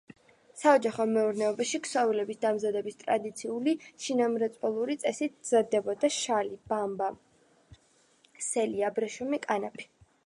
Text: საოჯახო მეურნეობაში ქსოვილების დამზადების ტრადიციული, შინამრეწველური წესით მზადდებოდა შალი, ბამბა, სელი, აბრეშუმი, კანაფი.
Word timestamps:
საოჯახო 0.59 1.03
მეურნეობაში 1.09 1.79
ქსოვილების 1.87 2.39
დამზადების 2.45 2.97
ტრადიციული, 3.03 3.75
შინამრეწველური 4.05 4.97
წესით 5.05 5.37
მზადდებოდა 5.43 6.13
შალი, 6.19 6.59
ბამბა, 6.73 7.11
სელი, 8.49 8.85
აბრეშუმი, 8.91 9.43
კანაფი. 9.49 9.89